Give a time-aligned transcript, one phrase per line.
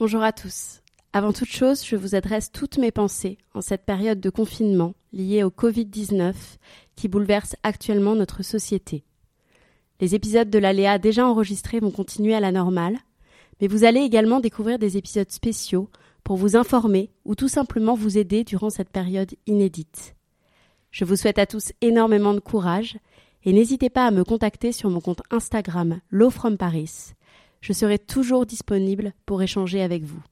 [0.00, 0.80] Bonjour à tous.
[1.12, 5.42] Avant toute chose, je vous adresse toutes mes pensées en cette période de confinement liée
[5.42, 6.34] au Covid-19
[6.94, 9.02] qui bouleverse actuellement notre société.
[10.00, 12.96] Les épisodes de l'Aléa déjà enregistrés vont continuer à la normale,
[13.60, 15.90] mais vous allez également découvrir des épisodes spéciaux
[16.22, 20.14] pour vous informer ou tout simplement vous aider durant cette période inédite.
[20.92, 22.98] Je vous souhaite à tous énormément de courage
[23.42, 27.14] et n'hésitez pas à me contacter sur mon compte Instagram Low from Paris.
[27.60, 30.22] Je serai toujours disponible pour échanger avec vous.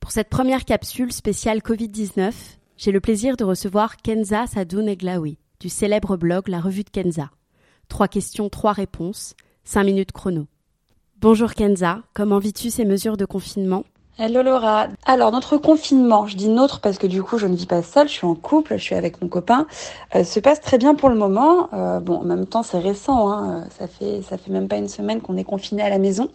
[0.00, 2.32] Pour cette première capsule spéciale Covid-19,
[2.76, 7.30] j'ai le plaisir de recevoir Kenza Sadoun Eglaoui du célèbre blog La Revue de Kenza.
[7.88, 10.46] Trois questions, trois réponses, cinq minutes chrono.
[11.20, 13.84] Bonjour Kenza, comment vis-tu ces mesures de confinement?
[14.20, 14.88] Hello Laura.
[15.06, 18.08] Alors notre confinement, je dis notre parce que du coup je ne vis pas seule,
[18.08, 19.68] je suis en couple, je suis avec mon copain,
[20.16, 21.68] euh, se passe très bien pour le moment.
[21.72, 24.88] Euh, bon, en même temps c'est récent, hein, ça fait ça fait même pas une
[24.88, 26.30] semaine qu'on est confiné à la maison.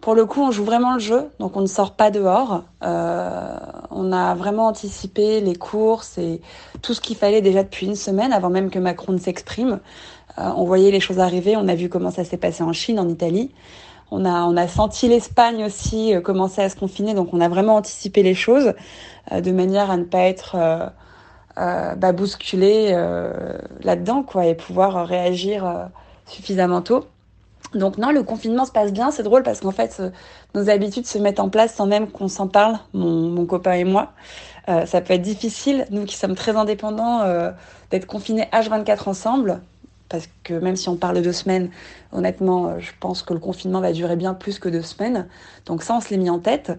[0.00, 2.62] Pour le coup, on joue vraiment le jeu, donc on ne sort pas dehors.
[2.82, 3.56] Euh,
[3.90, 6.40] on a vraiment anticipé les courses et
[6.82, 9.80] tout ce qu'il fallait déjà depuis une semaine, avant même que Macron ne s'exprime.
[10.38, 12.98] Euh, on voyait les choses arriver, on a vu comment ça s'est passé en Chine,
[12.98, 13.50] en Italie.
[14.16, 18.22] On a, senti l'Espagne aussi euh, commencer à se confiner, donc on a vraiment anticipé
[18.22, 18.74] les choses
[19.32, 22.92] euh, de manière à ne pas être euh, bah, bousculé
[23.82, 25.88] là-dedans, quoi, et pouvoir réagir
[26.26, 27.06] suffisamment tôt.
[27.74, 30.00] Donc non, le confinement se passe bien, c'est drôle parce qu'en fait,
[30.54, 34.12] nos habitudes se mettent en place sans même qu'on s'en parle, mon, copain et moi.
[34.66, 37.22] Ça peut être difficile, nous qui sommes très indépendants,
[37.90, 39.60] d'être confinés H24 ensemble
[40.08, 41.70] parce que même si on parle de deux semaines,
[42.12, 45.28] honnêtement, euh, je pense que le confinement va durer bien plus que deux semaines.
[45.66, 46.72] Donc ça, on se l'est mis en tête.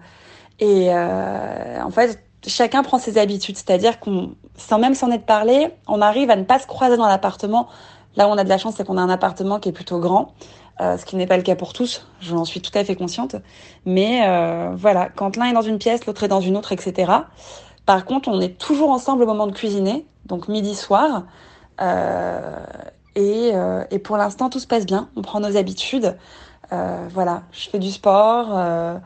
[0.60, 5.70] Et euh, en fait, chacun prend ses habitudes, c'est-à-dire qu'on, sans même s'en être parlé,
[5.88, 7.68] on arrive à ne pas se croiser dans l'appartement.
[8.16, 10.00] Là où on a de la chance, c'est qu'on a un appartement qui est plutôt
[10.00, 10.34] grand,
[10.80, 12.08] euh, ce qui n'est pas le cas pour tous.
[12.22, 13.36] J'en suis tout à fait consciente.
[13.86, 17.12] Mais euh, voilà, quand l'un est dans une pièce, l'autre est dans une autre, etc.
[17.86, 21.24] Par contre, on est toujours ensemble au moment de cuisiner, donc midi soir.
[21.82, 22.66] Euh,
[23.16, 25.10] et, euh, et pour l'instant, tout se passe bien.
[25.16, 26.16] On prend nos habitudes.
[26.74, 28.48] Euh, voilà, je fais du sport.
[28.52, 28.98] Euh,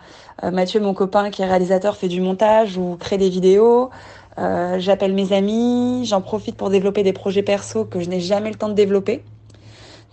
[0.43, 3.89] euh, Mathieu, mon copain qui est réalisateur, fait du montage ou crée des vidéos.
[4.37, 6.05] Euh, J'appelle mes amis.
[6.05, 9.23] J'en profite pour développer des projets perso que je n'ai jamais le temps de développer.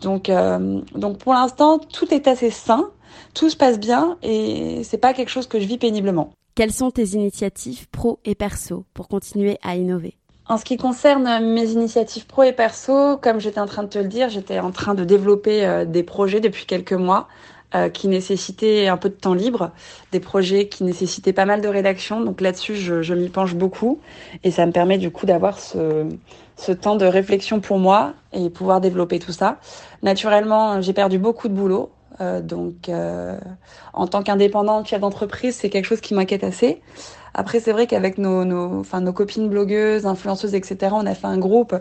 [0.03, 2.91] Donc, euh, donc pour l'instant, tout est assez sain,
[3.35, 6.33] tout se passe bien et c'est pas quelque chose que je vis péniblement.
[6.55, 10.17] Quelles sont tes initiatives pro et perso pour continuer à innover?
[10.49, 13.99] En ce qui concerne mes initiatives pro et perso, comme j'étais en train de te
[13.99, 17.27] le dire, j'étais en train de développer euh, des projets depuis quelques mois
[17.75, 19.73] euh, qui nécessitaient un peu de temps libre,
[20.13, 22.21] des projets qui nécessitaient pas mal de rédaction.
[22.21, 24.01] Donc là-dessus, je, je m'y penche beaucoup
[24.45, 26.07] et ça me permet du coup d'avoir ce,
[26.57, 29.59] ce temps de réflexion pour moi et pouvoir développer tout ça.
[30.03, 31.91] Naturellement, j'ai perdu beaucoup de boulot.
[32.21, 33.39] Euh, donc, euh,
[33.93, 36.81] en tant qu'indépendante chef d'entreprise, c'est quelque chose qui m'inquiète assez.
[37.35, 41.39] Après, c'est vrai qu'avec nos, nos, nos copines blogueuses, influenceuses, etc., on a fait un
[41.39, 41.75] groupe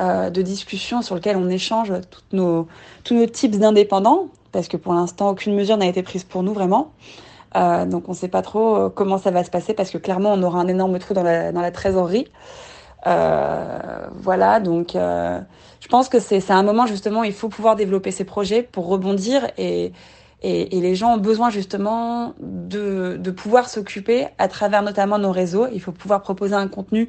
[0.00, 2.68] euh, de discussion sur lequel on échange toutes nos,
[3.04, 6.52] tous nos types d'indépendants, parce que pour l'instant, aucune mesure n'a été prise pour nous
[6.54, 6.92] vraiment.
[7.56, 9.98] Euh, donc, on ne sait pas trop euh, comment ça va se passer, parce que
[9.98, 12.28] clairement, on aura un énorme trou dans la, dans la trésorerie.
[13.06, 15.40] Euh, voilà, donc euh,
[15.80, 19.46] je pense que c'est un moment justement il faut pouvoir développer ses projets pour rebondir
[19.58, 19.92] et,
[20.42, 25.30] et, et, les gens ont besoin justement de, de pouvoir s'occuper à travers notamment nos
[25.30, 25.68] réseaux.
[25.72, 27.08] Il faut pouvoir proposer un contenu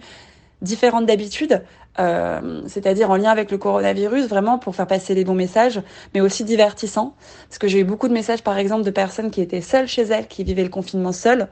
[0.61, 1.63] différent d'habitude,
[1.99, 5.81] euh, c'est-à-dire en lien avec le coronavirus, vraiment pour faire passer les bons messages,
[6.13, 7.15] mais aussi divertissant.
[7.49, 10.03] Parce que j'ai eu beaucoup de messages, par exemple, de personnes qui étaient seules chez
[10.03, 11.47] elles, qui vivaient le confinement seules,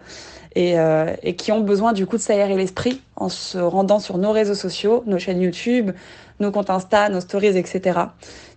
[0.55, 4.17] et, euh, et qui ont besoin du coup de s'aérer l'esprit en se rendant sur
[4.17, 5.91] nos réseaux sociaux, nos chaînes YouTube,
[6.39, 7.99] nos comptes Insta, nos stories, etc.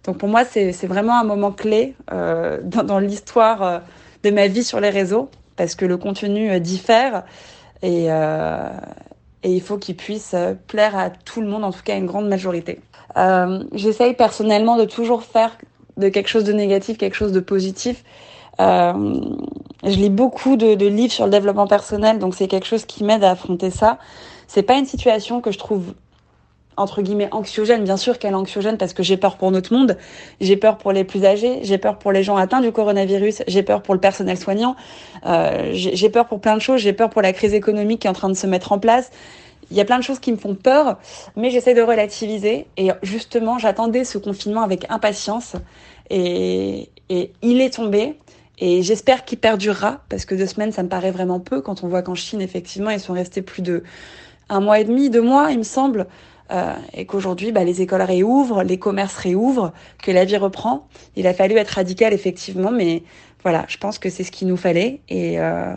[0.04, 3.78] Donc pour moi, c'est vraiment un moment clé euh, dans, dans l'histoire euh,
[4.22, 7.24] de ma vie sur les réseaux, parce que le contenu euh, diffère
[7.82, 8.68] et, euh,
[9.42, 10.34] et il faut qu'il puisse
[10.66, 12.80] plaire à tout le monde, en tout cas à une grande majorité.
[13.16, 15.56] Euh, J'essaye personnellement de toujours faire
[15.96, 18.04] de quelque chose de négatif quelque chose de positif.
[18.60, 19.20] Euh,
[19.84, 23.04] je lis beaucoup de, de, livres sur le développement personnel, donc c'est quelque chose qui
[23.04, 23.98] m'aide à affronter ça.
[24.46, 25.94] C'est pas une situation que je trouve
[26.78, 27.84] entre guillemets anxiogène.
[27.84, 29.96] Bien sûr qu'elle est anxiogène parce que j'ai peur pour notre monde,
[30.40, 33.62] j'ai peur pour les plus âgés, j'ai peur pour les gens atteints du coronavirus, j'ai
[33.62, 34.76] peur pour le personnel soignant,
[35.26, 38.10] euh, j'ai peur pour plein de choses, j'ai peur pour la crise économique qui est
[38.10, 39.10] en train de se mettre en place.
[39.70, 40.98] Il y a plein de choses qui me font peur,
[41.36, 42.66] mais j'essaie de relativiser.
[42.78, 45.56] Et justement, j'attendais ce confinement avec impatience.
[46.08, 48.16] Et, et il est tombé.
[48.60, 51.88] Et j'espère qu'il perdurera, parce que deux semaines, ça me paraît vraiment peu, quand on
[51.88, 53.84] voit qu'en Chine, effectivement, ils sont restés plus de
[54.48, 56.06] un mois et demi, deux mois, il me semble,
[56.50, 59.72] euh, et qu'aujourd'hui, bah, les écoles réouvrent, les commerces réouvrent,
[60.02, 60.88] que la vie reprend.
[61.16, 63.02] Il a fallu être radical, effectivement, mais
[63.42, 65.00] voilà, je pense que c'est ce qu'il nous fallait.
[65.08, 65.74] Et, euh,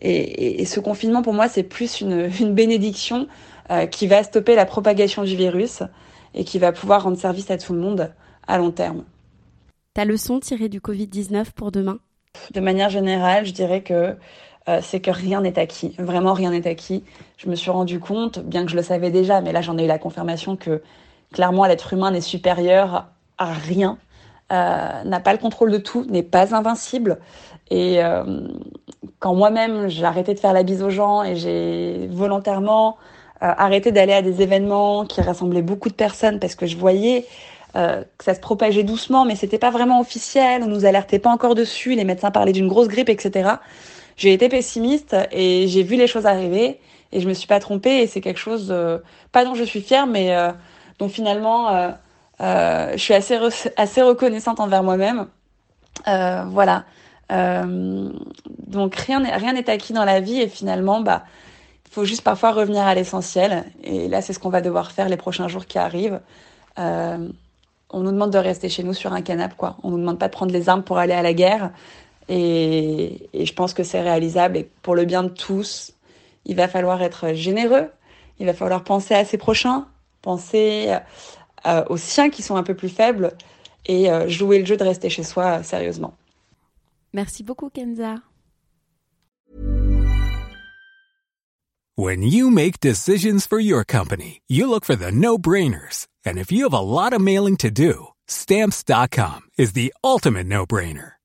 [0.00, 3.26] et, et, ce confinement, pour moi, c'est plus une, une bénédiction
[3.70, 5.82] euh, qui va stopper la propagation du virus
[6.34, 8.12] et qui va pouvoir rendre service à tout le monde
[8.46, 9.04] à long terme.
[9.94, 11.98] Ta leçon tirée du Covid-19 pour demain?
[12.52, 14.16] De manière générale, je dirais que
[14.68, 15.94] euh, c'est que rien n'est acquis.
[15.98, 17.04] Vraiment, rien n'est acquis.
[17.36, 19.84] Je me suis rendu compte, bien que je le savais déjà, mais là, j'en ai
[19.84, 20.82] eu la confirmation que
[21.32, 23.06] clairement, l'être humain n'est supérieur
[23.36, 23.98] à rien,
[24.52, 27.18] euh, n'a pas le contrôle de tout, n'est pas invincible.
[27.70, 28.48] Et euh,
[29.18, 32.96] quand moi-même, j'ai arrêté de faire la bise aux gens et j'ai volontairement
[33.40, 37.26] arrêté d'aller à des événements qui rassemblaient beaucoup de personnes parce que je voyais
[37.74, 41.54] que ça se propageait doucement, mais c'était pas vraiment officiel, on nous alertait pas encore
[41.54, 43.56] dessus, les médecins parlaient d'une grosse grippe, etc
[44.16, 46.80] j'ai été pessimiste et j'ai vu les choses arriver
[47.12, 48.98] et je me suis pas trompée et c'est quelque chose euh,
[49.32, 50.50] pas dont je suis fière mais euh,
[50.98, 51.70] dont finalement
[52.40, 53.38] euh, je suis assez
[53.76, 55.26] assez reconnaissante envers moi-même.
[56.06, 56.84] Voilà.
[57.30, 61.24] Donc rien n'est rien n'est acquis dans la vie et finalement bah
[61.90, 65.16] faut juste parfois revenir à l'essentiel et là c'est ce qu'on va devoir faire les
[65.16, 66.20] prochains jours qui arrivent.
[66.76, 69.76] On nous demande de rester chez nous sur un canapé quoi.
[69.84, 71.70] On nous demande pas de prendre les armes pour aller à la guerre
[72.28, 74.56] et, et, je pense que c'est réalisable.
[74.56, 75.92] Et pour le bien de tous,
[76.44, 77.90] il va falloir être généreux.
[78.38, 79.86] Il va falloir penser à ses prochains,
[80.22, 80.96] penser
[81.66, 83.32] euh, aux siens qui sont un peu plus faibles
[83.86, 86.14] et euh, jouer le jeu de rester chez soi euh, sérieusement.
[87.12, 88.16] Merci beaucoup, Kenza.
[91.96, 96.08] When you make decisions for your company, you look for the no-brainers.
[96.26, 101.13] And if you have a lot of mailing to do, stamps.com is the ultimate no-brainer.